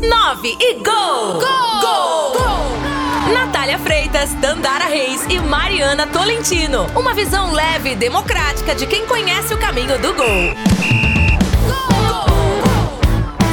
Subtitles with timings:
[0.00, 0.84] 9 e gol!
[0.84, 1.80] Gol!
[1.80, 2.32] Gol!
[2.32, 3.34] gol!
[3.34, 6.86] Natália Freitas, Dandara Reis e Mariana Tolentino.
[6.96, 10.54] Uma visão leve e democrática de quem conhece o caminho do gol.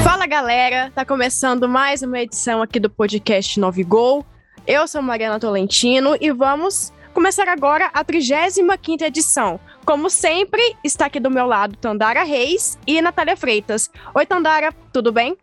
[0.04, 4.24] Fala galera, tá começando mais uma edição aqui do podcast 9 Gol.
[4.68, 9.60] Eu sou Mariana Tolentino e vamos começar agora a 35ª edição.
[9.84, 13.90] Como sempre, está aqui do meu lado Tandara Reis e Natália Freitas.
[14.14, 15.36] Oi Tandara, tudo bem?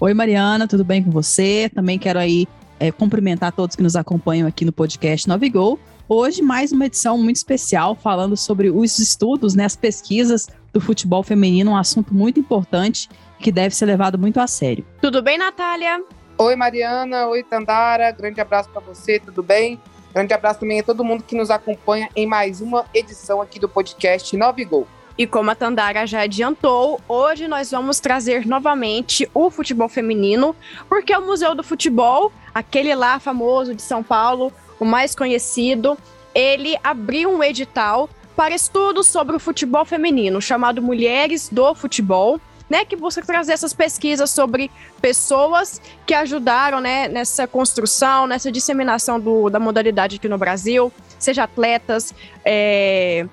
[0.00, 1.70] Oi, Mariana, tudo bem com você?
[1.72, 2.48] Também quero aí
[2.80, 5.78] é, cumprimentar todos que nos acompanham aqui no podcast Novigol.
[6.08, 11.22] Hoje, mais uma edição muito especial falando sobre os estudos, né, as pesquisas do futebol
[11.22, 14.84] feminino, um assunto muito importante que deve ser levado muito a sério.
[15.00, 16.02] Tudo bem, Natália?
[16.36, 17.28] Oi, Mariana.
[17.28, 18.10] Oi, Tandara.
[18.10, 19.80] Grande abraço para você, tudo bem?
[20.12, 23.68] Grande abraço também a todo mundo que nos acompanha em mais uma edição aqui do
[23.68, 24.88] podcast Novigol.
[25.16, 30.56] E como a Tandara já adiantou, hoje nós vamos trazer novamente o futebol feminino,
[30.88, 35.96] porque o Museu do Futebol, aquele lá famoso de São Paulo, o mais conhecido,
[36.34, 42.84] ele abriu um edital para estudos sobre o futebol feminino, chamado Mulheres do Futebol, né,
[42.84, 44.68] que busca trazer essas pesquisas sobre
[45.00, 51.44] pessoas que ajudaram né, nessa construção, nessa disseminação do, da modalidade aqui no Brasil, seja
[51.44, 52.12] atletas,
[52.44, 53.26] é,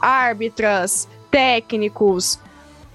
[0.00, 2.38] árbitras, técnicos,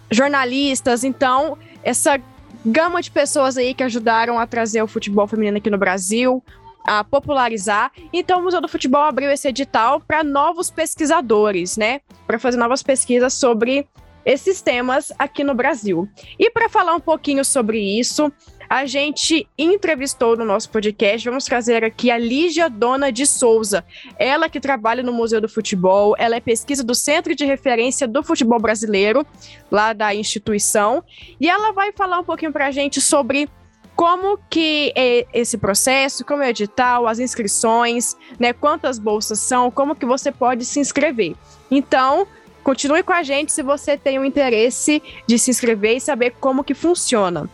[0.09, 1.03] jornalistas.
[1.03, 2.20] Então, essa
[2.66, 6.44] gama de pessoas aí que ajudaram a trazer o futebol feminino aqui no Brasil,
[6.84, 7.92] a popularizar.
[8.12, 12.02] Então, o Museu do Futebol abriu esse edital para novos pesquisadores, né?
[12.25, 13.88] Para fazer novas pesquisas sobre
[14.26, 16.08] esses temas aqui no Brasil.
[16.38, 18.32] E para falar um pouquinho sobre isso,
[18.70, 21.28] a gente entrevistou no nosso podcast.
[21.28, 23.84] Vamos trazer aqui a Lígia Dona de Souza.
[24.18, 28.24] Ela que trabalha no Museu do Futebol, ela é pesquisa do Centro de Referência do
[28.24, 29.26] Futebol Brasileiro,
[29.70, 31.04] lá da instituição,
[31.40, 33.50] e ela vai falar um pouquinho para a gente sobre
[33.94, 39.70] como que é esse processo, como é o edital, as inscrições, né, quantas bolsas são,
[39.70, 41.36] como que você pode se inscrever.
[41.70, 42.26] Então,
[42.64, 46.64] continue com a gente se você tem o interesse de se inscrever e saber como
[46.64, 47.50] que funciona.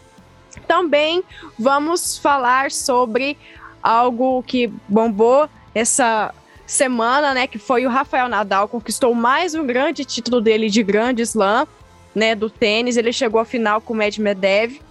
[0.67, 1.23] Também
[1.57, 3.37] vamos falar sobre
[3.81, 6.33] algo que bombou essa
[6.65, 11.21] semana, né, que foi o Rafael Nadal conquistou mais um grande título dele de grande
[11.21, 11.65] slam,
[12.13, 12.97] né, do tênis.
[12.97, 14.81] Ele chegou à final com o Medvedev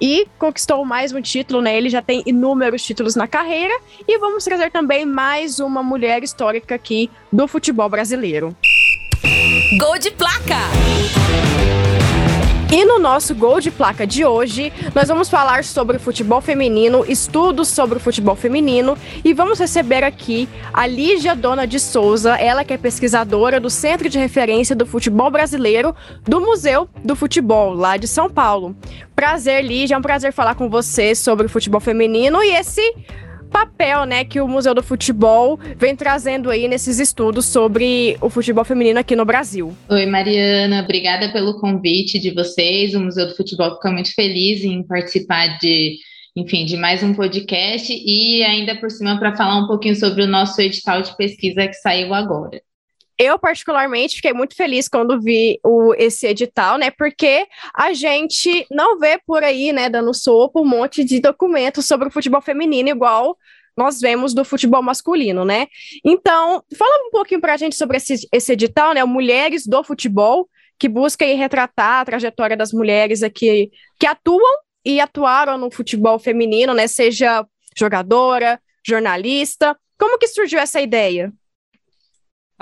[0.00, 1.76] e conquistou mais um título, né?
[1.76, 3.74] Ele já tem inúmeros títulos na carreira
[4.08, 8.56] e vamos trazer também mais uma mulher histórica aqui do futebol brasileiro.
[9.22, 10.56] Gol de placa!
[12.72, 17.66] E no nosso Gol de Placa de hoje, nós vamos falar sobre futebol feminino, estudos
[17.66, 22.72] sobre o futebol feminino e vamos receber aqui a Lígia Dona de Souza, ela que
[22.72, 28.06] é pesquisadora do Centro de Referência do Futebol Brasileiro do Museu do Futebol, lá de
[28.06, 28.76] São Paulo.
[29.16, 32.94] Prazer, Lígia, é um prazer falar com você sobre o futebol feminino e esse
[33.50, 38.64] papel, né, que o Museu do Futebol vem trazendo aí nesses estudos sobre o futebol
[38.64, 39.76] feminino aqui no Brasil.
[39.88, 42.94] Oi, Mariana, obrigada pelo convite de vocês.
[42.94, 45.96] O Museu do Futebol fica muito feliz em participar de,
[46.36, 50.28] enfim, de mais um podcast e ainda por cima para falar um pouquinho sobre o
[50.28, 52.60] nosso edital de pesquisa que saiu agora.
[53.22, 56.90] Eu, particularmente, fiquei muito feliz quando vi o, esse edital, né?
[56.90, 62.08] Porque a gente não vê por aí, né, dando sopa, um monte de documentos sobre
[62.08, 63.36] o futebol feminino, igual
[63.76, 65.66] nós vemos do futebol masculino, né?
[66.02, 69.04] Então, fala um pouquinho para a gente sobre esse, esse edital, né?
[69.04, 70.48] Mulheres do Futebol,
[70.78, 76.72] que busca retratar a trajetória das mulheres aqui que atuam e atuaram no futebol feminino,
[76.72, 76.86] né?
[76.86, 79.76] Seja jogadora, jornalista.
[79.98, 81.30] Como que surgiu essa ideia?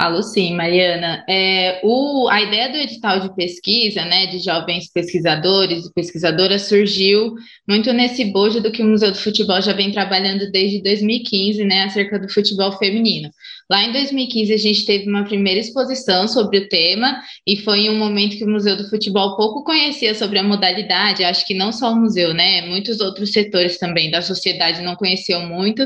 [0.00, 1.24] Falo sim, Mariana.
[1.28, 7.34] É, o, a ideia do edital de pesquisa, né, de jovens pesquisadores e pesquisadoras, surgiu
[7.68, 11.82] muito nesse bojo do que o Museu do Futebol já vem trabalhando desde 2015, né,
[11.82, 13.28] acerca do futebol feminino.
[13.68, 17.90] Lá em 2015, a gente teve uma primeira exposição sobre o tema, e foi em
[17.90, 21.72] um momento que o Museu do Futebol pouco conhecia sobre a modalidade, acho que não
[21.72, 25.84] só o museu, né, muitos outros setores também da sociedade não conheciam muito,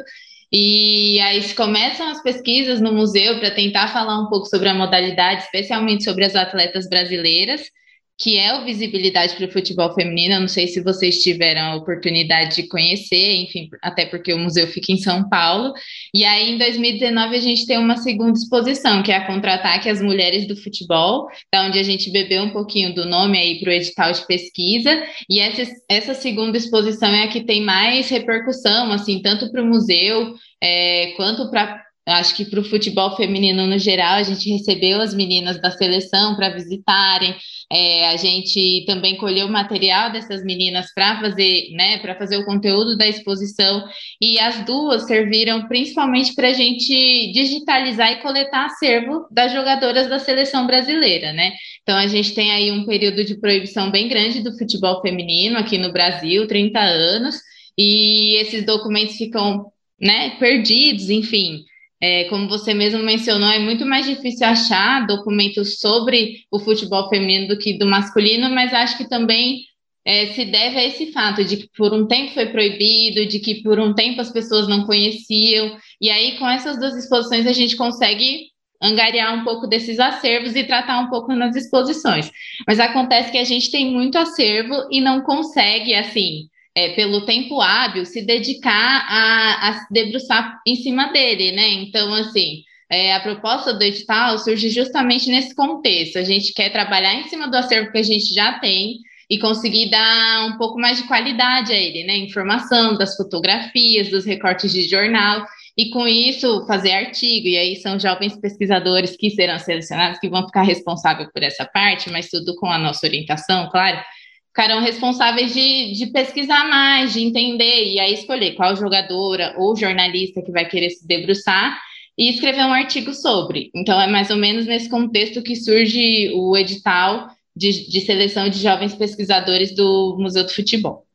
[0.52, 5.44] e aí começam as pesquisas no museu para tentar falar um pouco sobre a modalidade,
[5.44, 7.70] especialmente sobre as atletas brasileiras
[8.18, 10.34] que é o Visibilidade para o Futebol Feminino.
[10.34, 14.66] Eu não sei se vocês tiveram a oportunidade de conhecer, enfim, até porque o museu
[14.66, 15.72] fica em São Paulo.
[16.14, 20.00] E aí, em 2019, a gente tem uma segunda exposição, que é a Contra-Ataque às
[20.00, 23.72] Mulheres do Futebol, da onde a gente bebeu um pouquinho do nome aí para o
[23.72, 25.02] edital de pesquisa.
[25.28, 29.66] E essa, essa segunda exposição é a que tem mais repercussão, assim, tanto para o
[29.66, 35.00] museu é, quanto para acho que para o futebol feminino no geral, a gente recebeu
[35.00, 37.34] as meninas da seleção para visitarem,
[37.70, 42.96] é, a gente também colheu material dessas meninas para fazer, né, para fazer o conteúdo
[42.96, 43.84] da exposição,
[44.20, 50.18] e as duas serviram principalmente para a gente digitalizar e coletar acervo das jogadoras da
[50.18, 51.52] seleção brasileira, né?
[51.82, 55.78] Então a gente tem aí um período de proibição bem grande do futebol feminino aqui
[55.78, 57.36] no Brasil, 30 anos,
[57.78, 59.66] e esses documentos ficam
[60.00, 61.64] né, perdidos, enfim.
[62.04, 67.46] É, como você mesmo mencionou, é muito mais difícil achar documentos sobre o futebol feminino
[67.46, 69.60] do que do masculino, mas acho que também
[70.04, 73.62] é, se deve a esse fato de que por um tempo foi proibido, de que
[73.62, 77.76] por um tempo as pessoas não conheciam, e aí com essas duas exposições a gente
[77.76, 78.50] consegue
[78.82, 82.32] angariar um pouco desses acervos e tratar um pouco nas exposições.
[82.66, 87.60] Mas acontece que a gente tem muito acervo e não consegue, assim, é, pelo tempo
[87.60, 91.68] hábil, se dedicar a, a se debruçar em cima dele, né?
[91.68, 96.18] Então, assim, é, a proposta do edital surge justamente nesse contexto.
[96.18, 98.98] A gente quer trabalhar em cima do acervo que a gente já tem
[99.28, 102.16] e conseguir dar um pouco mais de qualidade a ele, né?
[102.16, 105.44] Informação das fotografias, dos recortes de jornal,
[105.76, 107.48] e com isso fazer artigo.
[107.48, 112.10] E aí são jovens pesquisadores que serão selecionados que vão ficar responsáveis por essa parte,
[112.10, 114.02] mas tudo com a nossa orientação, claro
[114.52, 120.42] ficarão responsáveis de, de pesquisar mais, de entender, e aí escolher qual jogadora ou jornalista
[120.42, 121.80] que vai querer se debruçar
[122.18, 123.70] e escrever um artigo sobre.
[123.74, 128.58] Então, é mais ou menos nesse contexto que surge o edital de, de seleção de
[128.58, 131.06] jovens pesquisadores do Museu do Futebol.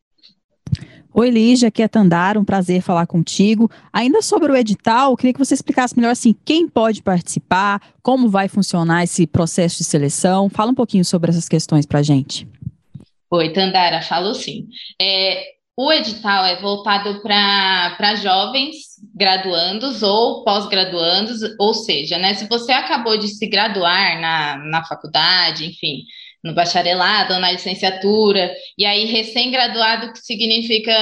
[1.14, 3.70] Oi, Lígia, aqui é Tandara, um prazer falar contigo.
[3.94, 8.30] Ainda sobre o edital, eu queria que você explicasse melhor assim, quem pode participar, como
[8.30, 10.50] vai funcionar esse processo de seleção.
[10.50, 12.48] Fala um pouquinho sobre essas questões para a gente.
[13.30, 14.68] Oi, Tandara, falo sim.
[15.02, 15.44] É,
[15.76, 23.18] o edital é voltado para jovens graduandos ou pós-graduandos, ou seja, né, se você acabou
[23.18, 26.04] de se graduar na, na faculdade, enfim,
[26.44, 30.94] no bacharelado ou na licenciatura, e aí recém-graduado, que significa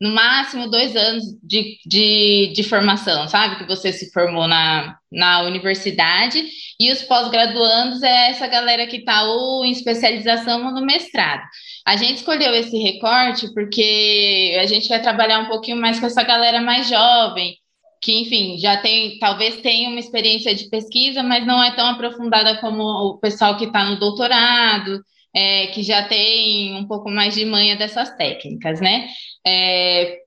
[0.00, 3.56] no máximo dois anos de, de, de, formação, sabe?
[3.56, 6.44] Que você se formou na, na universidade,
[6.78, 11.42] e os pós-graduandos é essa galera que está ou em especialização ou no mestrado.
[11.84, 16.22] A gente escolheu esse recorte porque a gente quer trabalhar um pouquinho mais com essa
[16.22, 17.56] galera mais jovem,
[18.00, 22.58] que, enfim, já tem, talvez tenha uma experiência de pesquisa, mas não é tão aprofundada
[22.60, 25.00] como o pessoal que está no doutorado,
[25.34, 29.08] é, que já tem um pouco mais de manha dessas técnicas, né?
[29.46, 30.18] É,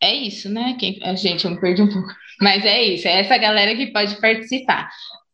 [0.00, 0.76] é isso, né?
[0.78, 2.08] Quem, gente, eu me perdi um pouco.
[2.40, 4.88] Mas é isso, é essa galera que pode participar.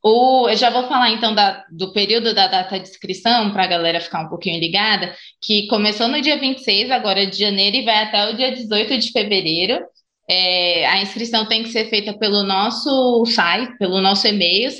[0.05, 3.69] O, eu já vou falar então da, do período da data de inscrição, para a
[3.69, 8.03] galera ficar um pouquinho ligada, que começou no dia 26, agora de janeiro, e vai
[8.03, 9.81] até o dia 18 de fevereiro.
[10.29, 14.71] É, a inscrição tem que ser feita pelo nosso site, pelo nosso e-mail,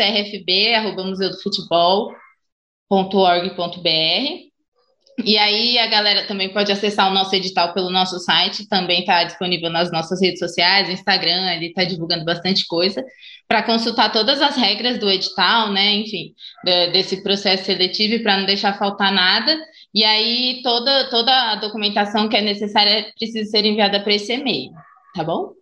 [2.93, 4.53] crfb.museudofutebol.org.br.
[5.25, 9.23] E aí a galera também pode acessar o nosso edital pelo nosso site, também está
[9.25, 13.05] disponível nas nossas redes sociais, Instagram, ele está divulgando bastante coisa,
[13.47, 15.97] para consultar todas as regras do edital, né?
[15.97, 16.35] Enfim,
[16.65, 19.57] de, desse processo seletivo para não deixar faltar nada.
[19.95, 24.73] E aí toda, toda a documentação que é necessária precisa ser enviada para esse e-mail,
[25.15, 25.53] tá bom?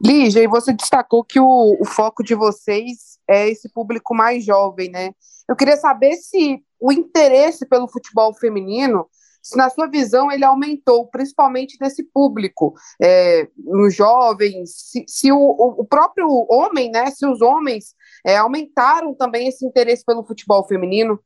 [0.00, 4.90] Lígia, e você destacou que o, o foco de vocês é esse público mais jovem,
[4.90, 5.12] né?
[5.48, 9.08] Eu queria saber se o interesse pelo futebol feminino,
[9.42, 15.38] se na sua visão ele aumentou, principalmente desse público, é, nos jovens, se, se o,
[15.38, 21.18] o, próprio homem, né, se os homens é, aumentaram também esse interesse pelo futebol feminino.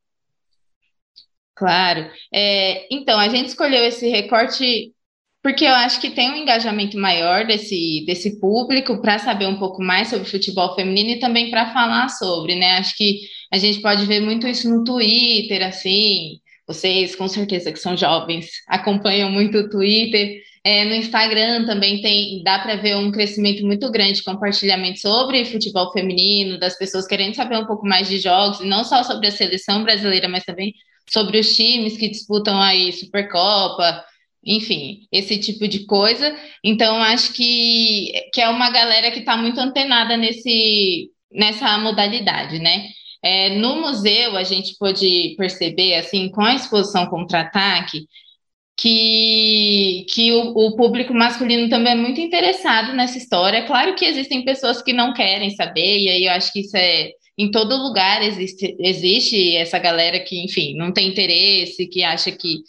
[1.54, 2.10] Claro.
[2.32, 4.94] É, então, a gente escolheu esse recorte
[5.46, 9.80] porque eu acho que tem um engajamento maior desse, desse público para saber um pouco
[9.80, 12.78] mais sobre futebol feminino e também para falar sobre, né?
[12.78, 13.20] Acho que
[13.52, 16.40] a gente pode ver muito isso no Twitter, assim.
[16.66, 20.42] Vocês, com certeza, que são jovens, acompanham muito o Twitter.
[20.64, 25.44] É, no Instagram também tem, dá para ver um crescimento muito grande de compartilhamento sobre
[25.44, 29.30] futebol feminino, das pessoas querendo saber um pouco mais de jogos, não só sobre a
[29.30, 30.74] seleção brasileira, mas também
[31.08, 34.04] sobre os times que disputam aí Supercopa,
[34.46, 36.34] enfim, esse tipo de coisa.
[36.62, 42.88] Então, acho que, que é uma galera que está muito antenada nesse, nessa modalidade, né?
[43.22, 48.06] É, no museu, a gente pôde perceber, assim, com a exposição contra-ataque,
[48.78, 53.66] que, que o, o, público masculino também é muito interessado nessa história.
[53.66, 57.10] Claro que existem pessoas que não querem saber, e aí eu acho que isso é.
[57.38, 62.60] Em todo lugar existe, existe essa galera que, enfim, não tem interesse, que acha que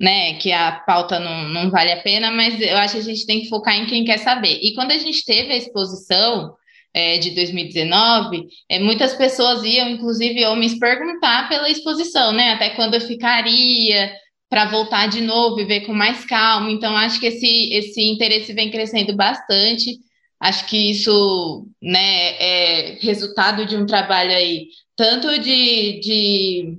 [0.00, 3.26] né, que a pauta não, não vale a pena, mas eu acho que a gente
[3.26, 4.58] tem que focar em quem quer saber.
[4.62, 6.54] E quando a gente teve a exposição
[6.94, 12.94] é, de 2019, é, muitas pessoas iam, inclusive homens, perguntar pela exposição, né, até quando
[12.94, 14.12] eu ficaria,
[14.52, 16.70] para voltar de novo e ver com mais calma.
[16.70, 19.98] Então, acho que esse, esse interesse vem crescendo bastante.
[20.38, 26.78] Acho que isso né, é resultado de um trabalho aí, tanto de, de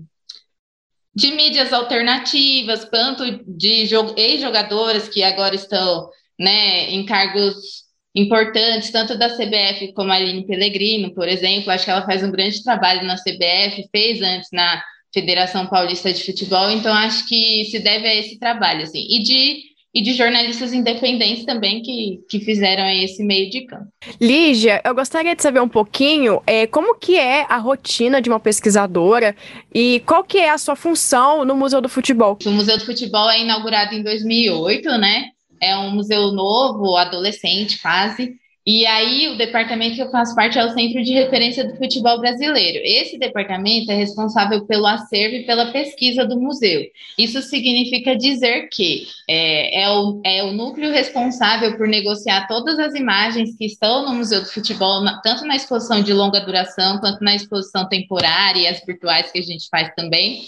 [1.15, 7.83] de mídias alternativas, tanto de ex-jogadoras que agora estão né, em cargos
[8.15, 11.71] importantes, tanto da CBF como a Aline Pellegrino, por exemplo.
[11.71, 14.81] Acho que ela faz um grande trabalho na CBF, fez antes na
[15.13, 19.72] Federação Paulista de Futebol, então acho que se deve a esse trabalho, assim, e de
[19.93, 23.87] e de jornalistas independentes também que, que fizeram esse meio de campo.
[24.19, 28.39] Lígia, eu gostaria de saber um pouquinho é, como que é a rotina de uma
[28.39, 29.35] pesquisadora
[29.73, 32.39] e qual que é a sua função no Museu do Futebol.
[32.43, 35.25] O Museu do Futebol é inaugurado em 2008, né?
[35.61, 40.63] É um museu novo, adolescente quase, e aí, o departamento que eu faço parte é
[40.63, 42.79] o Centro de Referência do Futebol Brasileiro.
[42.81, 46.81] Esse departamento é responsável pelo acervo e pela pesquisa do museu.
[47.17, 52.95] Isso significa dizer que é, é, o, é o núcleo responsável por negociar todas as
[52.95, 57.35] imagens que estão no Museu do Futebol, tanto na exposição de longa duração, quanto na
[57.35, 60.41] exposição temporária e as virtuais que a gente faz também,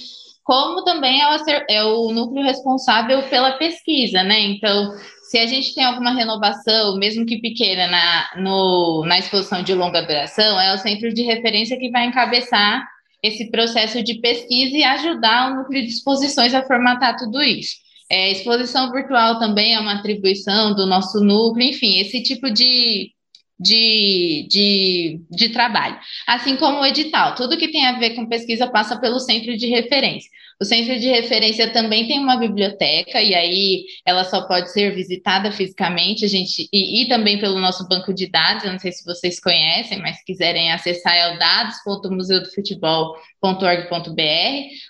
[0.45, 4.39] como também é o, é o núcleo responsável pela pesquisa, né?
[4.39, 4.95] Então,
[5.36, 10.01] se a gente tem alguma renovação, mesmo que pequena, na, no, na exposição de longa
[10.01, 12.88] duração, é o centro de referência que vai encabeçar
[13.22, 17.75] esse processo de pesquisa e ajudar o núcleo de exposições a formatar tudo isso.
[18.10, 23.12] É, exposição virtual também é uma atribuição do nosso núcleo, enfim, esse tipo de,
[23.60, 26.00] de, de, de trabalho.
[26.25, 29.68] Assim como o edital, tudo que tem a ver com pesquisa passa pelo centro de
[29.68, 30.30] referência.
[30.62, 35.52] O centro de referência também tem uma biblioteca, e aí ela só pode ser visitada
[35.52, 39.04] fisicamente, a gente, e, e também pelo nosso banco de dados, eu não sei se
[39.04, 44.22] vocês conhecem, mas se quiserem acessar é o dados.museudofutebol.org.br.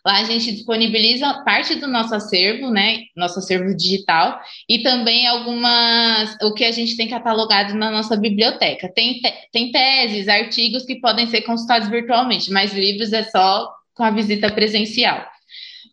[0.05, 2.99] Lá a gente disponibiliza parte do nosso acervo, né?
[3.15, 8.87] Nosso acervo digital, e também algumas o que a gente tem catalogado na nossa biblioteca.
[8.93, 9.19] Tem,
[9.51, 14.51] tem teses, artigos que podem ser consultados virtualmente, mas livros é só com a visita
[14.51, 15.25] presencial.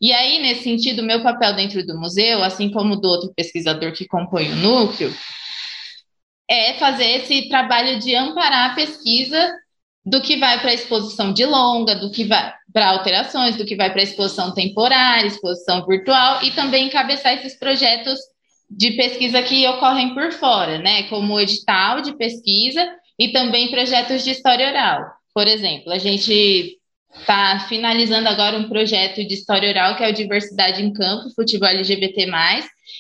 [0.02, 4.04] E aí, nesse sentido, meu papel dentro do museu, assim como do outro pesquisador que
[4.04, 5.14] compõe o núcleo,
[6.50, 9.54] é fazer esse trabalho de amparar a pesquisa
[10.04, 13.76] do que vai para a exposição de longa, do que vai para alterações, do que
[13.76, 18.18] vai para a exposição temporária, exposição virtual, e também encabeçar esses projetos
[18.68, 21.04] de pesquisa que ocorrem por fora, né?
[21.04, 25.04] Como edital de pesquisa e também projetos de história oral.
[25.32, 26.81] Por exemplo, a gente
[27.14, 31.68] está finalizando agora um projeto de história oral que é o Diversidade em Campo, Futebol
[31.68, 32.26] LGBT+.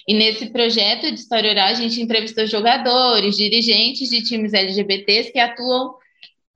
[0.06, 5.38] E nesse projeto de história oral a gente entrevistou jogadores, dirigentes de times LGBTs que
[5.38, 5.94] atuam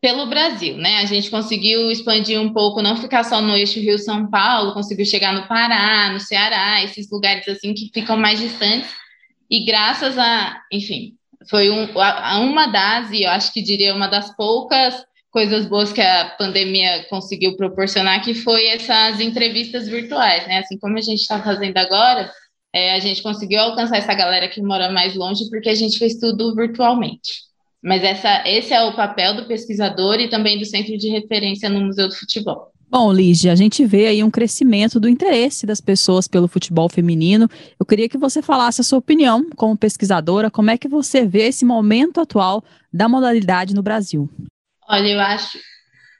[0.00, 0.98] pelo Brasil, né?
[0.98, 5.32] A gente conseguiu expandir um pouco, não ficar só no eixo Rio-São Paulo, conseguiu chegar
[5.32, 8.90] no Pará, no Ceará, esses lugares assim que ficam mais distantes.
[9.50, 11.14] E graças a, enfim,
[11.48, 14.94] foi um, a, uma das, e eu acho que diria uma das poucas
[15.36, 20.60] coisas boas que a pandemia conseguiu proporcionar, que foi essas entrevistas virtuais, né?
[20.60, 22.32] Assim como a gente está fazendo agora,
[22.74, 26.14] é, a gente conseguiu alcançar essa galera que mora mais longe porque a gente fez
[26.14, 27.42] tudo virtualmente.
[27.84, 31.82] Mas essa, esse é o papel do pesquisador e também do centro de referência no
[31.82, 32.72] Museu do Futebol.
[32.88, 37.46] Bom, Lígia, a gente vê aí um crescimento do interesse das pessoas pelo futebol feminino.
[37.78, 41.48] Eu queria que você falasse a sua opinião como pesquisadora, como é que você vê
[41.48, 44.30] esse momento atual da modalidade no Brasil?
[44.88, 45.58] Olha, eu acho,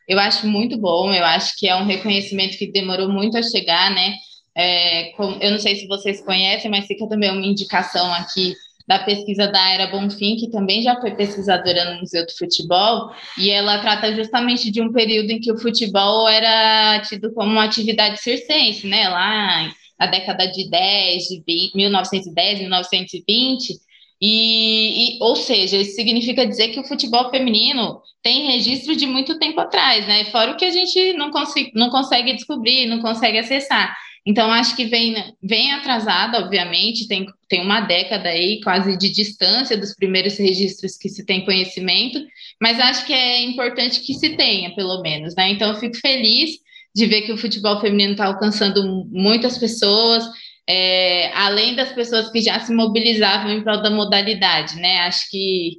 [0.08, 3.90] eu acho muito bom, eu acho que é um reconhecimento que demorou muito a chegar,
[3.94, 4.14] né?
[4.56, 8.54] É, com, eu não sei se vocês conhecem, mas fica também uma indicação aqui
[8.87, 13.50] da pesquisa da Era Bonfim, que também já foi pesquisadora no Museu do Futebol, e
[13.50, 18.20] ela trata justamente de um período em que o futebol era tido como uma atividade
[18.20, 19.08] circense, né?
[19.08, 19.68] Lá
[19.99, 23.75] na década de 10, de 20, 1910, 1920,
[24.20, 29.38] e, e, ou seja, isso significa dizer que o futebol feminino tem registro de muito
[29.38, 30.25] tempo atrás, né?
[30.26, 31.30] Fora o que a gente não,
[31.75, 33.94] não consegue descobrir, não consegue acessar.
[34.26, 39.76] Então, acho que vem, vem atrasada, obviamente, tem, tem uma década aí quase de distância
[39.76, 42.18] dos primeiros registros que se tem conhecimento,
[42.61, 45.50] mas acho que é importante que se tenha, pelo menos, né?
[45.50, 46.58] Então, eu fico feliz
[46.92, 50.25] de ver que o futebol feminino está alcançando muitas pessoas,
[50.68, 55.00] é, além das pessoas que já se mobilizavam em prol da modalidade, né?
[55.00, 55.78] Acho que,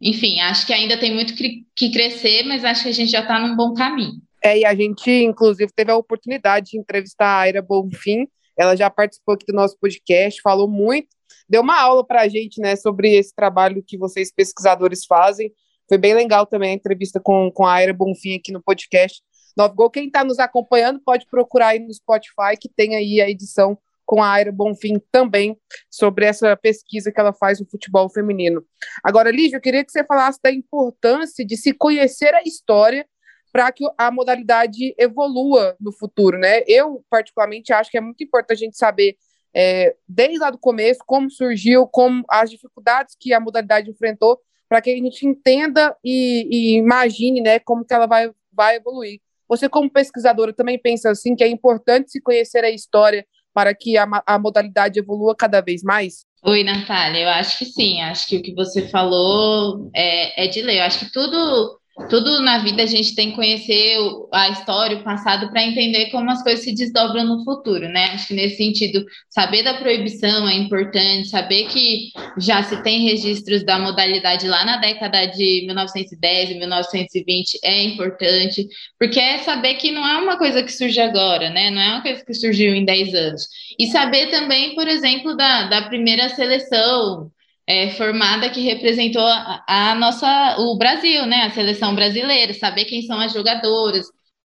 [0.00, 3.38] enfim, acho que ainda tem muito que crescer, mas acho que a gente já está
[3.38, 4.20] num bom caminho.
[4.42, 8.88] É, e a gente, inclusive, teve a oportunidade de entrevistar a Aira Bonfim Ela já
[8.88, 11.08] participou aqui do nosso podcast, falou muito,
[11.48, 15.52] deu uma aula para a gente, né, sobre esse trabalho que vocês pesquisadores fazem.
[15.88, 19.22] Foi bem legal também a entrevista com, com a Aira Bonfim aqui no podcast.
[19.56, 23.28] Nove Gol, quem está nos acompanhando pode procurar aí no Spotify, que tem aí a
[23.28, 23.76] edição
[24.08, 25.54] com a Aira Bonfim também
[25.90, 28.64] sobre essa pesquisa que ela faz no futebol feminino.
[29.04, 33.06] Agora, Lígia, eu queria que você falasse da importância de se conhecer a história
[33.52, 36.62] para que a modalidade evolua no futuro, né?
[36.66, 39.14] Eu, particularmente, acho que é muito importante a gente saber,
[39.54, 44.80] é, desde lá do começo, como surgiu, como as dificuldades que a modalidade enfrentou, para
[44.80, 49.20] que a gente entenda e, e, imagine, né, como que ela vai, vai evoluir.
[49.46, 53.26] Você, como pesquisadora, também pensa assim que é importante se conhecer a história
[53.58, 56.24] para que a, a modalidade evolua cada vez mais?
[56.44, 60.62] Oi, Natália, eu acho que sim, acho que o que você falou é, é de
[60.62, 60.78] lei.
[60.78, 61.77] Eu acho que tudo
[62.08, 63.98] tudo na vida a gente tem que conhecer
[64.32, 68.04] a história, o passado, para entender como as coisas se desdobram no futuro, né?
[68.12, 73.64] Acho que nesse sentido, saber da proibição é importante, saber que já se tem registros
[73.64, 78.66] da modalidade lá na década de 1910 e 1920 é importante,
[78.98, 81.70] porque é saber que não é uma coisa que surge agora, né?
[81.70, 83.48] Não é uma coisa que surgiu em 10 anos.
[83.78, 87.30] E saber também, por exemplo, da, da primeira seleção
[87.68, 93.02] é, formada que representou a, a, nossa, o Brasil, né, a seleção brasileira, saber quem
[93.02, 94.06] são as jogadoras,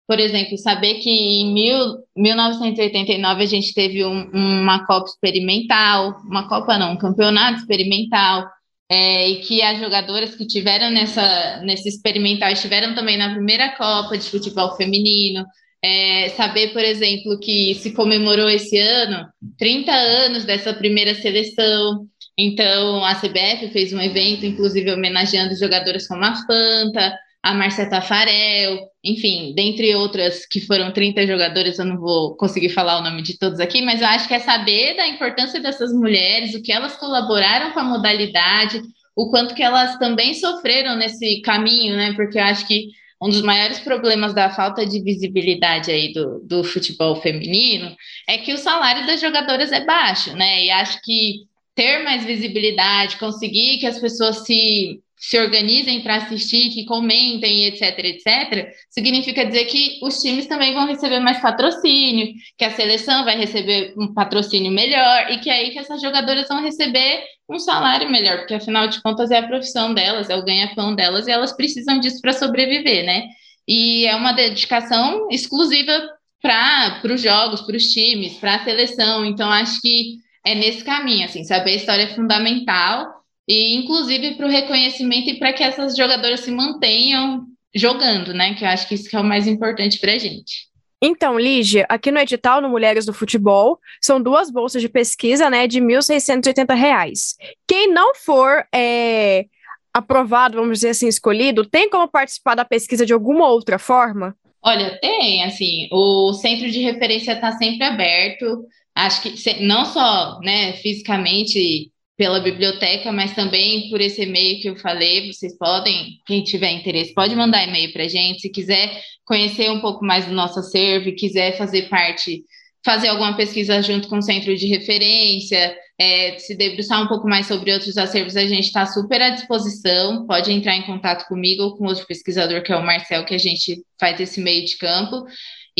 [0.08, 6.48] por exemplo, saber que em mil, 1989 a gente teve um, uma Copa experimental, uma
[6.48, 8.48] Copa não, um campeonato experimental,
[8.90, 14.16] é, e que as jogadoras que tiveram nessa, nesse experimental estiveram também na primeira Copa
[14.16, 15.44] de futebol feminino,
[15.82, 22.06] é, saber, por exemplo, que se comemorou esse ano 30 anos dessa primeira seleção,
[22.42, 28.88] então, a CBF fez um evento, inclusive homenageando jogadoras como a Fanta, a Marcia Tafarel,
[29.04, 33.38] enfim, dentre outras que foram 30 jogadoras, eu não vou conseguir falar o nome de
[33.38, 36.96] todos aqui, mas eu acho que é saber da importância dessas mulheres, o que elas
[36.96, 38.82] colaboraram com a modalidade,
[39.14, 42.14] o quanto que elas também sofreram nesse caminho, né?
[42.14, 42.88] Porque eu acho que
[43.22, 47.94] um dos maiores problemas da falta de visibilidade aí do, do futebol feminino
[48.26, 50.64] é que o salário das jogadoras é baixo, né?
[50.64, 51.49] E acho que
[51.80, 57.98] ter mais visibilidade, conseguir que as pessoas se, se organizem para assistir, que comentem, etc,
[58.00, 63.38] etc, significa dizer que os times também vão receber mais patrocínio, que a seleção vai
[63.38, 68.10] receber um patrocínio melhor e que é aí que essas jogadoras vão receber um salário
[68.10, 71.56] melhor, porque afinal de contas é a profissão delas, é o ganha-pão delas e elas
[71.56, 73.26] precisam disso para sobreviver, né?
[73.66, 76.10] E é uma dedicação exclusiva
[76.42, 79.24] para os jogos, para os times, para a seleção.
[79.24, 83.06] Então, acho que é nesse caminho, assim, saber a história é fundamental
[83.48, 88.54] e inclusive para o reconhecimento e para que essas jogadoras se mantenham jogando, né?
[88.54, 90.70] Que eu acho que isso que é o mais importante para a gente.
[91.02, 95.66] Então, Lígia, aqui no edital no Mulheres do Futebol, são duas bolsas de pesquisa, né,
[95.66, 97.36] de R$ 1.680.
[97.66, 99.46] Quem não for é,
[99.94, 104.36] aprovado, vamos dizer assim, escolhido, tem como participar da pesquisa de alguma outra forma?
[104.62, 110.74] Olha, tem, assim, o centro de referência está sempre aberto, acho que não só né,
[110.74, 115.32] fisicamente pela biblioteca, mas também por esse e-mail que eu falei.
[115.32, 118.42] Vocês podem, quem tiver interesse, pode mandar e-mail para a gente.
[118.42, 118.90] Se quiser
[119.24, 122.44] conhecer um pouco mais do nosso acervo, quiser fazer parte,
[122.84, 127.46] fazer alguma pesquisa junto com o centro de referência, é, se debruçar um pouco mais
[127.46, 130.26] sobre outros acervos, a gente está super à disposição.
[130.26, 133.38] Pode entrar em contato comigo ou com outro pesquisador, que é o Marcel, que a
[133.38, 135.24] gente faz esse meio de campo.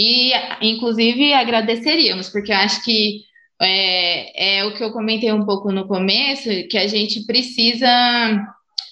[0.03, 0.33] E,
[0.63, 3.21] inclusive, agradeceríamos, porque eu acho que
[3.61, 7.87] é, é o que eu comentei um pouco no começo, que a gente precisa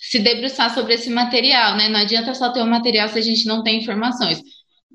[0.03, 1.89] se debruçar sobre esse material, né?
[1.89, 4.43] Não adianta só ter o um material se a gente não tem informações.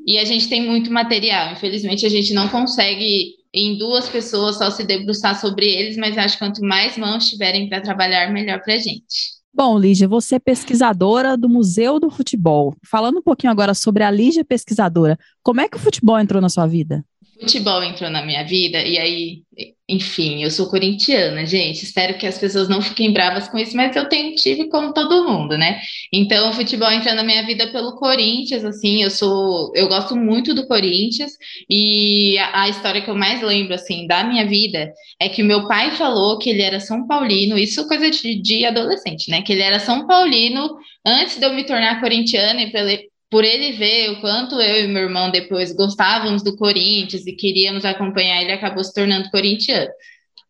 [0.06, 4.70] E a gente tem muito material, infelizmente a gente não consegue em duas pessoas só
[4.70, 8.76] se debruçar sobre eles, mas acho que quanto mais mãos tiverem para trabalhar, melhor para
[8.76, 9.34] a gente.
[9.56, 12.76] Bom, Lígia, você é pesquisadora do Museu do Futebol.
[12.84, 16.50] Falando um pouquinho agora sobre a Lígia pesquisadora, como é que o futebol entrou na
[16.50, 17.06] sua vida?
[17.40, 19.44] futebol entrou na minha vida e aí,
[19.94, 21.84] enfim, eu sou corintiana, gente.
[21.84, 24.34] Espero que as pessoas não fiquem bravas com isso, mas eu tenho
[24.70, 25.82] como todo mundo, né?
[26.12, 30.54] Então, o futebol entrou na minha vida pelo Corinthians, assim, eu sou, eu gosto muito
[30.54, 31.32] do Corinthians
[31.70, 35.68] e a, a história que eu mais lembro assim da minha vida é que meu
[35.68, 39.42] pai falou que ele era São Paulino, isso coisa de, de adolescente, né?
[39.42, 42.72] Que ele era São Paulino antes de eu me tornar corintiana e
[43.34, 47.84] por ele ver o quanto eu e meu irmão depois gostávamos do Corinthians e queríamos
[47.84, 49.90] acompanhar, ele acabou se tornando corintiano.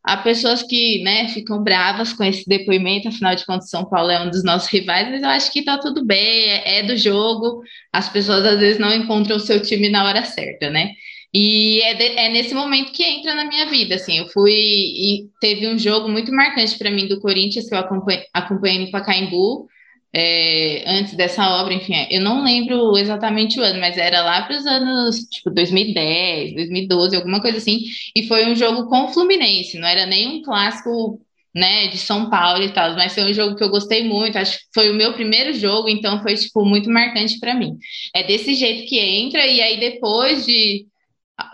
[0.03, 4.21] Há pessoas que né, ficam bravas com esse depoimento, afinal de contas, São Paulo é
[4.21, 7.61] um dos nossos rivais, mas eu acho que tá tudo bem, é, é do jogo,
[7.93, 10.89] as pessoas às vezes não encontram o seu time na hora certa, né?
[11.33, 15.29] E é, de, é, nesse momento que entra na minha vida, assim, eu fui e
[15.39, 19.69] teve um jogo muito marcante para mim do Corinthians que eu acompanhei, acompanhei no Pacaembu,
[20.15, 24.57] é, antes dessa obra, enfim, eu não lembro exatamente o ano, mas era lá para
[24.57, 27.81] os anos, tipo, 2010, 2012, alguma coisa assim,
[28.15, 31.19] e foi um jogo com o Fluminense, não era nem um clássico,
[31.53, 34.57] né, de São Paulo e tal, mas foi um jogo que eu gostei muito, acho
[34.59, 37.77] que foi o meu primeiro jogo, então foi, tipo, muito marcante para mim.
[38.15, 40.85] É desse jeito que entra, e aí depois de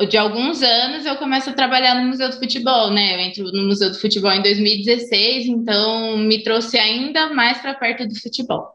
[0.08, 3.16] de alguns anos eu começo a trabalhar no Museu do Futebol, né?
[3.16, 8.08] Eu entro no Museu do Futebol em 2016, então me trouxe ainda mais para perto
[8.08, 8.74] do futebol.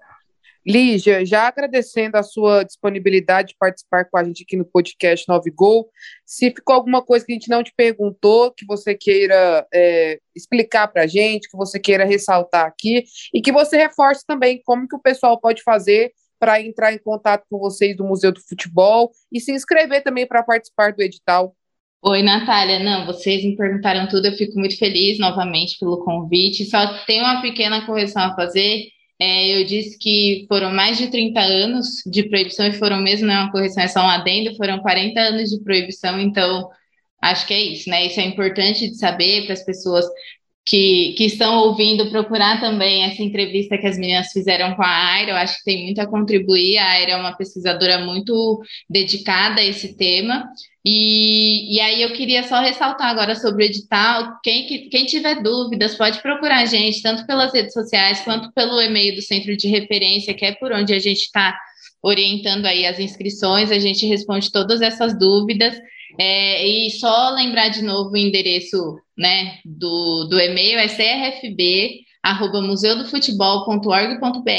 [0.66, 5.50] Lígia, já agradecendo a sua disponibilidade de participar com a gente aqui no podcast 9
[5.50, 5.90] Gol,
[6.24, 10.88] se ficou alguma coisa que a gente não te perguntou, que você queira é, explicar
[10.88, 14.96] para a gente, que você queira ressaltar aqui, e que você reforce também como que
[14.96, 16.12] o pessoal pode fazer
[16.44, 20.42] para entrar em contato com vocês do Museu do Futebol e se inscrever também para
[20.42, 21.56] participar do edital.
[22.02, 22.80] Oi, Natália.
[22.80, 26.66] Não, vocês me perguntaram tudo, eu fico muito feliz novamente pelo convite.
[26.66, 28.88] Só tem uma pequena correção a fazer.
[29.18, 33.34] É, eu disse que foram mais de 30 anos de proibição e foram mesmo, não
[33.34, 36.68] é uma correção, é só um adendo, foram 40 anos de proibição, então
[37.22, 38.04] acho que é isso, né?
[38.04, 40.04] Isso é importante de saber para as pessoas
[40.66, 45.32] que, que estão ouvindo procurar também essa entrevista que as meninas fizeram com a Aira,
[45.32, 46.78] eu acho que tem muito a contribuir.
[46.78, 50.48] A Aira é uma pesquisadora muito dedicada a esse tema.
[50.82, 54.38] E, e aí eu queria só ressaltar agora sobre o edital.
[54.42, 59.14] Quem, quem tiver dúvidas, pode procurar a gente, tanto pelas redes sociais quanto pelo e-mail
[59.14, 61.54] do Centro de Referência, que é por onde a gente está
[62.02, 65.74] orientando aí as inscrições, a gente responde todas essas dúvidas.
[66.18, 72.62] É, e só lembrar de novo o endereço né, do, do e-mail é crfb arroba
[72.62, 74.50] museudofutebol.org.br.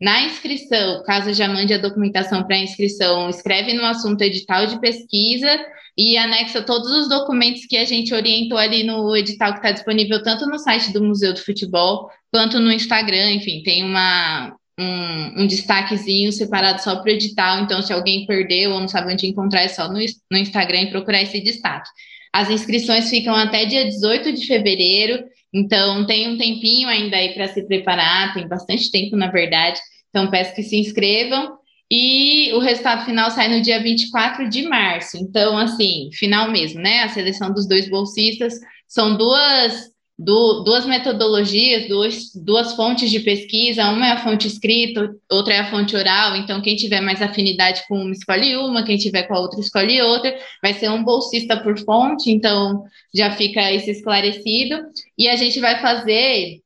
[0.00, 5.58] Na inscrição, caso já mande a documentação para inscrição, escreve no assunto edital de pesquisa
[5.98, 10.22] e anexa todos os documentos que a gente orientou ali no edital que está disponível
[10.22, 15.46] tanto no site do Museu do Futebol quanto no Instagram, enfim, tem uma, um, um
[15.46, 19.62] destaquezinho separado só para o edital, então se alguém perdeu ou não sabe onde encontrar,
[19.62, 19.98] é só no,
[20.30, 21.88] no Instagram e procurar esse destaque.
[22.32, 27.46] As inscrições ficam até dia 18 de fevereiro, então tem um tempinho ainda aí para
[27.46, 29.78] se preparar, tem bastante tempo, na verdade.
[30.10, 31.56] Então peço que se inscrevam.
[31.88, 35.16] E o resultado final sai no dia 24 de março.
[35.16, 37.02] Então, assim, final mesmo, né?
[37.02, 38.54] A seleção dos dois bolsistas
[38.88, 45.12] são duas do, duas metodologias, duas, duas fontes de pesquisa, uma é a fonte escrita,
[45.30, 48.96] outra é a fonte oral, então quem tiver mais afinidade com uma escolhe uma, quem
[48.96, 53.72] tiver com a outra escolhe outra, vai ser um bolsista por fonte, então já fica
[53.72, 54.80] isso esclarecido,
[55.18, 56.60] e a gente vai fazer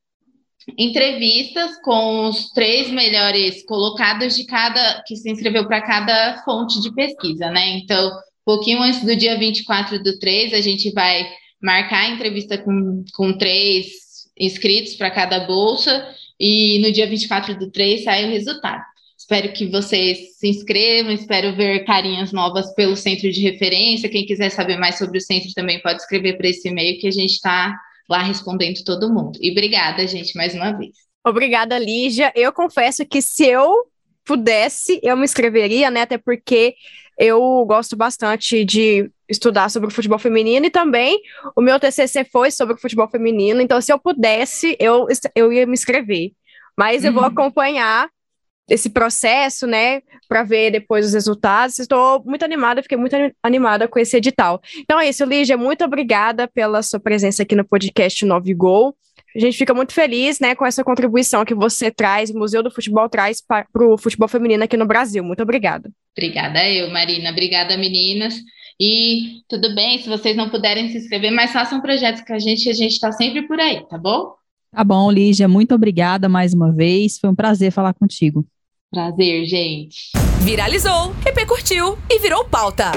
[0.76, 6.94] entrevistas com os três melhores colocados de cada, que se inscreveu para cada fonte de
[6.94, 8.10] pesquisa, né, então,
[8.44, 11.26] pouquinho antes do dia 24 do 3, a gente vai
[11.62, 13.86] marcar a entrevista com, com três
[14.38, 16.06] inscritos para cada bolsa
[16.38, 18.82] e no dia 24 do 3 sai o resultado.
[19.16, 24.08] Espero que vocês se inscrevam, espero ver carinhas novas pelo centro de referência.
[24.08, 27.10] Quem quiser saber mais sobre o centro também pode escrever para esse e-mail que a
[27.10, 27.76] gente está
[28.08, 29.38] lá respondendo todo mundo.
[29.42, 30.92] E obrigada, gente, mais uma vez.
[31.26, 32.32] Obrigada, Lígia.
[32.34, 33.84] Eu confesso que se eu
[34.28, 36.02] pudesse, eu me inscreveria, né?
[36.02, 36.74] Até porque
[37.16, 41.18] eu gosto bastante de estudar sobre o futebol feminino e também
[41.56, 45.66] o meu TCC foi sobre o futebol feminino, então se eu pudesse, eu, eu ia
[45.66, 46.32] me inscrever.
[46.76, 47.08] Mas uhum.
[47.08, 47.28] eu vou uhum.
[47.28, 48.08] acompanhar
[48.68, 51.78] esse processo, né, para ver depois os resultados.
[51.78, 54.60] Estou muito animada, fiquei muito animada com esse edital.
[54.78, 58.94] Então é isso, Lígia, muito obrigada pela sua presença aqui no podcast 9 Gol.
[59.36, 62.70] A gente fica muito feliz, né, com essa contribuição que você traz, o Museu do
[62.70, 65.22] Futebol traz para o futebol feminino aqui no Brasil.
[65.22, 65.90] Muito obrigada.
[66.16, 67.30] Obrigada eu, Marina.
[67.30, 68.34] Obrigada, meninas.
[68.80, 72.70] E tudo bem, se vocês não puderem se inscrever, mas façam projetos com a gente,
[72.70, 74.34] a gente está sempre por aí, tá bom?
[74.70, 77.18] Tá bom, Lígia, muito obrigada mais uma vez.
[77.18, 78.46] Foi um prazer falar contigo.
[78.90, 80.12] Prazer, gente.
[80.42, 82.92] Viralizou, repercutiu e virou pauta.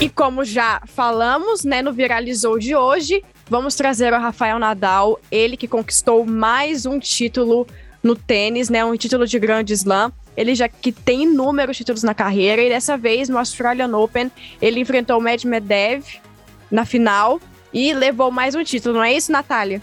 [0.00, 5.56] E como já falamos, né, no Viralizou de hoje, vamos trazer o Rafael Nadal, ele
[5.56, 7.66] que conquistou mais um título
[8.02, 10.12] no tênis, né, um título de Grande Slam.
[10.36, 14.30] Ele já que tem inúmeros títulos na carreira e dessa vez no Australian Open
[14.60, 16.04] ele enfrentou o Medvedev
[16.70, 17.40] na final
[17.72, 19.80] e levou mais um título, não é isso, Natália?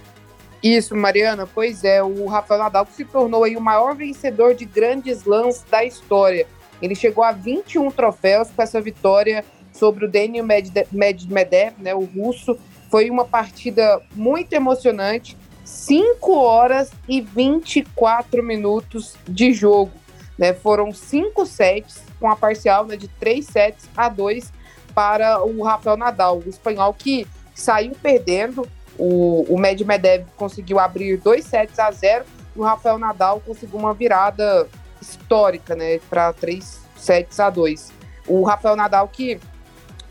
[0.62, 5.20] Isso, Mariana, pois é, o Rafael Nadal se tornou aí o maior vencedor de grandes
[5.20, 6.46] slams da história.
[6.82, 9.44] Ele chegou a 21 troféus com essa vitória
[9.74, 10.46] sobre o Daniel
[10.92, 12.58] Medvedev, né, o russo.
[12.92, 19.94] Foi uma partida muito emocionante, 5 horas e 24 minutos de jogo.
[20.38, 20.54] Né?
[20.54, 24.52] Foram cinco sets, com a parcial né, de três sets a dois
[24.94, 27.26] para o Rafael Nadal, o espanhol que
[27.56, 28.68] saiu perdendo.
[28.98, 33.94] O, o Medvedev conseguiu abrir dois sets a zero e o Rafael Nadal conseguiu uma
[33.94, 34.68] virada
[35.02, 37.92] histórica, né, para três sets a dois.
[38.28, 39.40] O Rafael Nadal que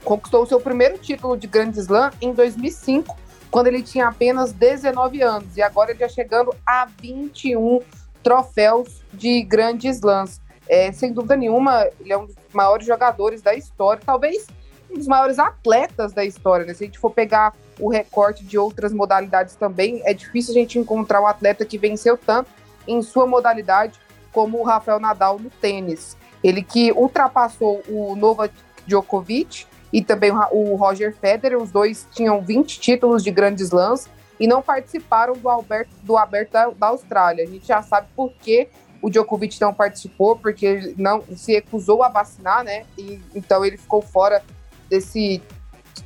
[0.04, 3.16] conquistou seu primeiro título de Grand Slam em 2005,
[3.50, 7.80] quando ele tinha apenas 19 anos, e agora já chegando a 21
[8.22, 10.40] troféus de Grand Slams.
[10.68, 14.46] É, sem dúvida nenhuma, ele é um dos maiores jogadores da história, talvez
[14.90, 16.64] um dos maiores atletas da história.
[16.64, 16.74] Né?
[16.74, 20.78] Se a gente for pegar o recorte de outras modalidades também, é difícil a gente
[20.78, 22.50] encontrar um atleta que venceu tanto
[22.86, 23.98] em sua modalidade
[24.32, 26.16] como o Rafael Nadal no tênis.
[26.42, 28.54] Ele que ultrapassou o Novak
[28.86, 34.46] Djokovic e também o Roger Federer, os dois tinham 20 títulos de grandes slams e
[34.46, 37.44] não participaram do, Alberto, do Aberto da, da Austrália.
[37.44, 38.68] A gente já sabe por que
[39.02, 42.84] o Djokovic não participou, porque não se recusou a vacinar, né?
[42.96, 44.42] E, então ele ficou fora
[44.88, 45.42] desse,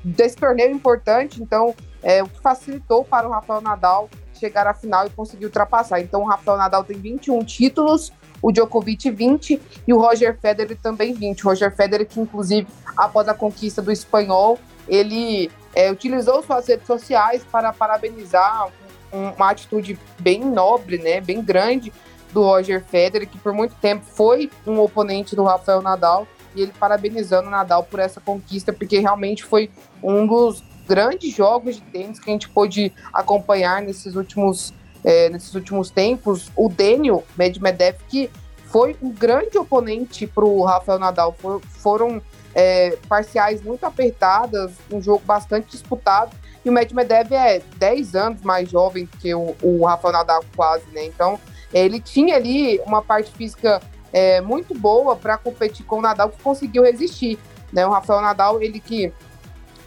[0.02, 1.42] desse torneio importante.
[1.42, 6.00] Então, é, o que facilitou para o Rafael Nadal chegar à final e conseguir ultrapassar.
[6.00, 8.12] Então, o Rafael Nadal tem 21 títulos,
[8.44, 11.46] o Djokovic 20 e o Roger Federer também 20.
[11.46, 16.86] O Roger Federer, que inclusive, após a conquista do espanhol, ele é, utilizou suas redes
[16.86, 18.68] sociais para parabenizar
[19.10, 21.90] uma atitude bem nobre, né, bem grande
[22.34, 26.72] do Roger Federer, que por muito tempo foi um oponente do Rafael Nadal, e ele
[26.78, 29.70] parabenizando o Nadal por essa conquista, porque realmente foi
[30.02, 34.74] um dos grandes jogos de tênis que a gente pôde acompanhar nesses últimos,
[35.04, 36.50] é, nesses últimos tempos.
[36.56, 38.30] O Daniel Medvedev, que
[38.66, 42.20] foi um grande oponente para o Rafael Nadal, For, foram
[42.54, 46.34] é, parciais muito apertadas, um jogo bastante disputado.
[46.64, 51.04] E o Medvedev é 10 anos mais jovem que o, o Rafael Nadal, quase, né?
[51.04, 51.38] Então,
[51.72, 56.40] ele tinha ali uma parte física é, muito boa para competir com o Nadal, que
[56.42, 57.38] conseguiu resistir.
[57.72, 57.84] Né?
[57.84, 59.12] O Rafael Nadal, ele que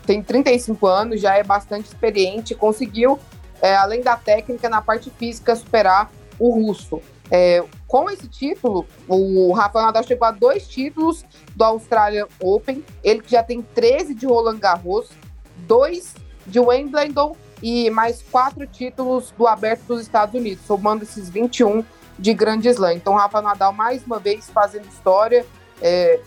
[0.05, 3.17] tem 35 anos, já é bastante experiente, conseguiu,
[3.61, 7.01] é, além da técnica, na parte física, superar o russo.
[7.29, 13.21] É, com esse título, o Rafael Nadal chegou a dois títulos do Australian Open, ele
[13.21, 15.09] que já tem 13 de Roland Garros,
[15.57, 16.15] dois
[16.45, 21.83] de Wimbledon e mais quatro títulos do Aberto dos Estados Unidos, somando esses 21
[22.17, 22.93] de grande slam.
[22.93, 25.45] Então, Rafa Nadal, mais uma vez, fazendo história.
[25.81, 26.19] É,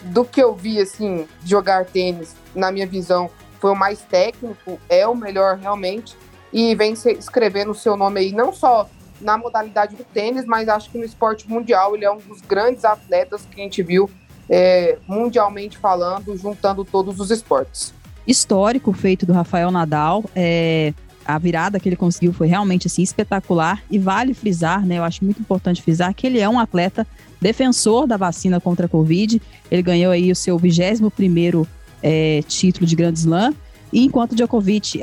[0.00, 5.06] do que eu vi, assim, jogar tênis, na minha visão, foi o mais técnico, é
[5.06, 6.16] o melhor realmente.
[6.56, 8.88] E vem escrevendo o seu nome aí, não só
[9.20, 12.82] na modalidade do tênis, mas acho que no esporte mundial ele é um dos grandes
[12.82, 14.08] atletas que a gente viu
[14.48, 17.92] é, mundialmente falando, juntando todos os esportes.
[18.26, 20.24] Histórico feito do Rafael Nadal.
[20.34, 20.94] É,
[21.26, 24.96] a virada que ele conseguiu foi realmente assim espetacular e vale frisar, né?
[24.96, 27.06] Eu acho muito importante frisar que ele é um atleta
[27.38, 29.42] defensor da vacina contra a Covid.
[29.70, 31.68] Ele ganhou aí o seu 21 primeiro
[32.02, 33.52] é, título de Grand Slam.
[33.98, 35.00] Enquanto Djokovic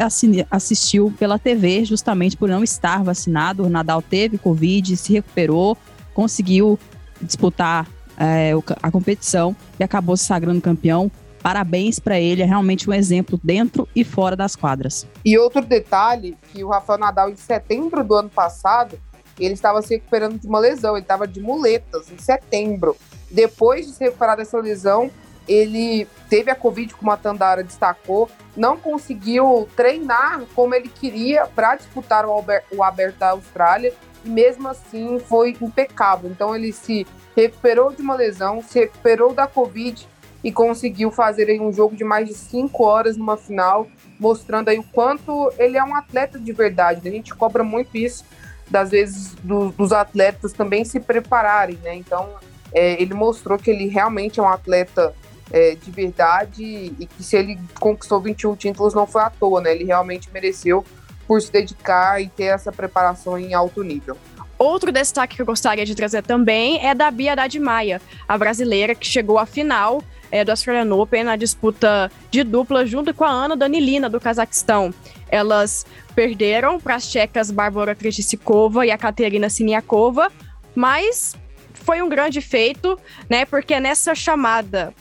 [0.52, 5.76] assistiu pela TV, justamente por não estar vacinado, o Nadal teve Covid, se recuperou,
[6.14, 6.78] conseguiu
[7.20, 8.52] disputar é,
[8.82, 11.12] a competição e acabou se sagrando campeão
[11.44, 15.06] Parabéns para ele, é realmente um exemplo dentro e fora das quadras.
[15.26, 18.98] E outro detalhe, que o Rafael Nadal, em setembro do ano passado,
[19.38, 22.96] ele estava se recuperando de uma lesão, ele estava de muletas em setembro.
[23.30, 25.12] Depois de se recuperar dessa lesão,
[25.48, 31.76] ele teve a Covid, como a Tandara destacou, não conseguiu treinar como ele queria para
[31.76, 36.30] disputar o, o Aberto da Austrália, e mesmo assim foi impecável.
[36.30, 40.08] Então ele se recuperou de uma lesão, se recuperou da Covid
[40.44, 43.88] e conseguiu fazer aí um jogo de mais de cinco horas numa final,
[44.20, 47.02] mostrando aí o quanto ele é um atleta de verdade.
[47.04, 47.10] Né?
[47.10, 48.26] A gente cobra muito isso,
[48.70, 51.96] das vezes, do, dos atletas também se prepararem, né?
[51.96, 52.30] Então,
[52.74, 55.14] é, ele mostrou que ele realmente é um atleta
[55.54, 56.64] é, de verdade
[57.00, 59.72] e que se ele conquistou 21 títulos não foi à toa, né?
[59.72, 60.84] Ele realmente mereceu
[61.28, 64.18] por se dedicar e ter essa preparação em alto nível.
[64.58, 68.96] Outro destaque que eu gostaria de trazer também é da Bia Haddad Maia, a brasileira
[68.96, 73.30] que chegou à final é, do Australian Open na disputa de dupla junto com a
[73.30, 74.92] Ana Danilina, do Cazaquistão.
[75.30, 75.86] Elas
[76.16, 80.32] perderam para as tchecas Bárbara Krejcikova e a Katerina Siniakova,
[80.74, 81.36] mas
[81.74, 82.98] foi um grande feito,
[83.30, 83.46] né?
[83.46, 84.94] Porque nessa chamada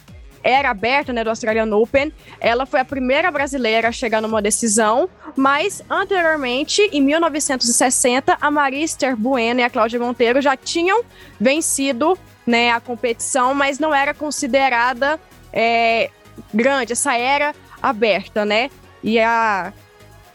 [0.43, 5.09] era aberta, né, do Australian Open, ela foi a primeira brasileira a chegar numa decisão,
[5.37, 11.03] mas anteriormente, em 1960, a Maria Esther Bueno e a Cláudia Monteiro já tinham
[11.41, 15.19] vencido né, a competição, mas não era considerada
[15.53, 16.11] é,
[16.53, 18.71] grande, essa era aberta, né?
[19.03, 19.73] E a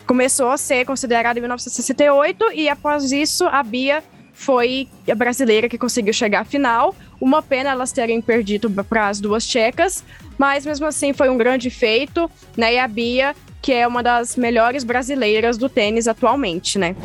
[0.05, 4.01] começou a ser considerada em 1968 e após isso a Bia
[4.33, 6.95] foi a brasileira que conseguiu chegar à final.
[7.19, 10.03] Uma pena elas terem perdido para as duas tchecas,
[10.37, 12.75] mas mesmo assim foi um grande feito, né?
[12.75, 16.95] E a Bia, que é uma das melhores brasileiras do tênis atualmente, né?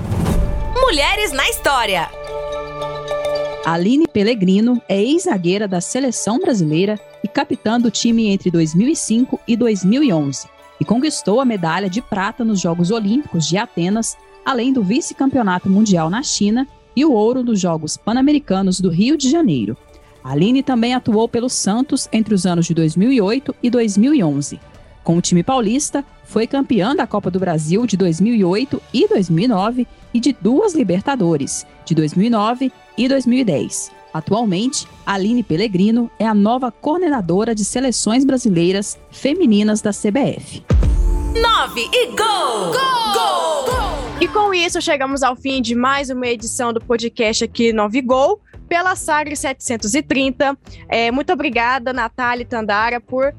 [0.75, 2.09] Mulheres na história.
[3.65, 10.49] Aline Pellegrino é ex-zagueira da seleção brasileira e capitã do time entre 2005 e 2011
[10.81, 16.11] e conquistou a medalha de prata nos Jogos Olímpicos de Atenas, além do vice-campeonato mundial
[16.11, 19.77] na China e o ouro nos Jogos Pan-Americanos do Rio de Janeiro.
[20.23, 24.61] Aline também atuou pelo Santos entre os anos de 2008 e 2011.
[25.03, 30.21] Com o time paulista, foi campeã da Copa do Brasil de 2008 e 2009 e
[30.21, 33.91] de duas Libertadores, de 2009 e 2010.
[34.15, 40.63] Atualmente, Aline Pellegrino é a nova coordenadora de seleções brasileiras femininas da CBF.
[41.35, 42.17] 9 e gol!
[42.17, 43.13] Gol!
[43.15, 43.65] Gol!
[43.65, 44.19] gol!
[44.21, 48.41] E com isso, chegamos ao fim de mais uma edição do podcast aqui 9 Gol,
[48.73, 50.57] pela Sagre 730.
[50.89, 53.35] É, muito obrigada, Natália e Tandara, por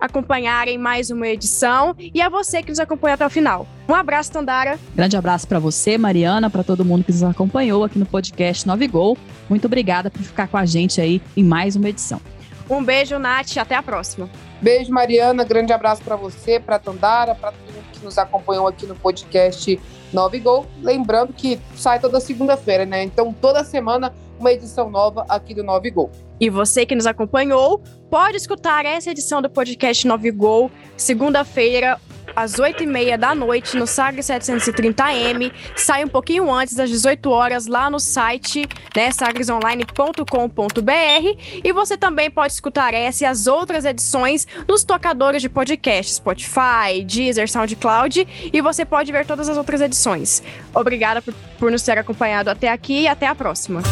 [0.00, 3.68] acompanharem mais uma edição e a você que nos acompanha até o final.
[3.88, 4.76] Um abraço, Tandara.
[4.92, 8.88] Grande abraço para você, Mariana, para todo mundo que nos acompanhou aqui no podcast 9
[8.88, 9.16] Gol.
[9.48, 12.20] Muito obrigada por ficar com a gente aí em mais uma edição.
[12.68, 14.28] Um beijo, Nath, até a próxima.
[14.60, 15.44] Beijo, Mariana.
[15.44, 19.78] Grande abraço para você, para Tandara, para todo mundo que nos acompanhou aqui no podcast
[20.12, 20.66] 9 Gol.
[20.82, 23.02] Lembrando que sai toda segunda-feira, né?
[23.02, 26.10] Então, toda semana, uma edição nova aqui do 9 Gol.
[26.40, 32.00] E você que nos acompanhou, pode escutar essa edição do podcast 9 Gol, segunda-feira,
[32.34, 35.52] às 8h30 da noite, no SAG 730M.
[35.76, 41.60] Sai um pouquinho antes das 18 horas lá no site, né, sagresonline.com.br.
[41.62, 47.04] E você também pode escutar essa e as outras edições nos tocadores de podcast, Spotify,
[47.04, 48.26] Deezer, SoundCloud.
[48.52, 50.42] E você pode ver todas as outras edições.
[50.74, 53.82] Obrigada por, por nos ter acompanhado até aqui e até a próxima.